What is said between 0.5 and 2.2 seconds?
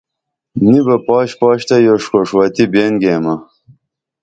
نی بہ پاش پاش تہ یوݜ